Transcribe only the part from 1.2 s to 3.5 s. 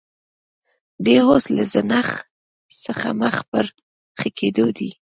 اوس له زنځ څخه مخ